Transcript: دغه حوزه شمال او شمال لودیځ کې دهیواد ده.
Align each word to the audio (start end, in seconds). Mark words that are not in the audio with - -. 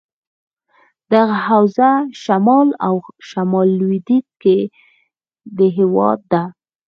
دغه 1.13 1.35
حوزه 1.49 1.91
شمال 2.23 2.67
او 2.87 2.95
شمال 3.29 3.67
لودیځ 3.79 4.27
کې 4.41 4.57
دهیواد 5.57 6.19
ده. 6.31 6.43